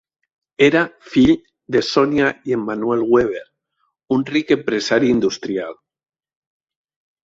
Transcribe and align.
Era 0.67 0.79
fill 1.15 1.33
de 1.75 1.83
Sonia 1.89 2.31
i 2.51 2.57
Emmanuel 2.59 3.05
Weber, 3.13 3.45
un 4.19 4.27
ric 4.35 4.59
empresari 4.61 5.17
industrial. 5.21 5.83